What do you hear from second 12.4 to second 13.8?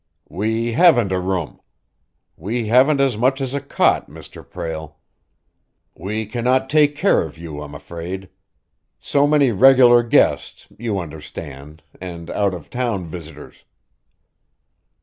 of town visitors."